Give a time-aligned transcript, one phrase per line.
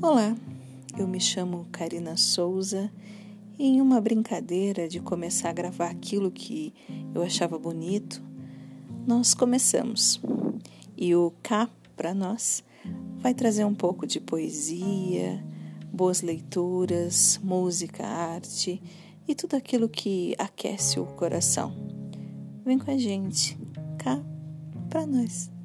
[0.00, 0.36] Olá,
[0.96, 2.88] eu me chamo Karina Souza
[3.58, 6.72] e em uma brincadeira de começar a gravar aquilo que
[7.12, 8.22] eu achava bonito,
[9.04, 10.20] nós começamos.
[10.96, 12.62] E o K para nós
[13.16, 15.44] vai trazer um pouco de poesia,
[15.92, 18.80] boas leituras, música, arte
[19.26, 21.74] e tudo aquilo que aquece o coração.
[22.64, 23.58] Vem com a gente,
[23.98, 24.24] K
[24.88, 25.57] para nós.